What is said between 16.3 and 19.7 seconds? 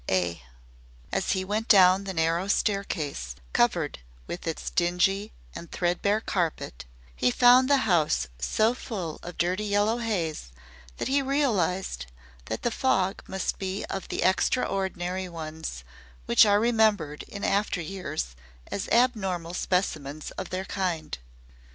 are remembered in after years as abnormal